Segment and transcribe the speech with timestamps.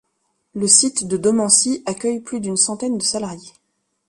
[0.55, 3.51] Le site de Domancy accueille plus d'une centaine de salarié.